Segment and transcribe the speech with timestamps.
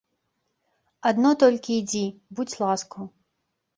[1.11, 2.03] Адно толькі ідзі,
[2.41, 3.03] будзь ласкаў.